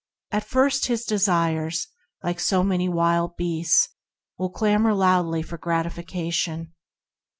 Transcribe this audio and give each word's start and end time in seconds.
At 0.31 0.43
first 0.47 0.87
his 0.87 1.05
desires, 1.05 1.85
like 2.23 2.39
so 2.39 2.63
many 2.63 2.89
wild 2.89 3.37
beasts, 3.37 3.89
will 4.35 4.49
clamor 4.49 4.95
loudly 4.95 5.43
for 5.43 5.59
gratification. 5.59 6.73